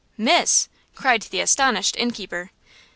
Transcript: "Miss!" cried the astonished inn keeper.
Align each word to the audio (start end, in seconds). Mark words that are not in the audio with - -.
"Miss!" 0.17 0.67
cried 0.95 1.21
the 1.29 1.41
astonished 1.41 1.95
inn 1.95 2.09
keeper. 2.09 2.49